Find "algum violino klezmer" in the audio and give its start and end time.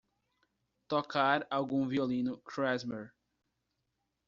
1.47-3.13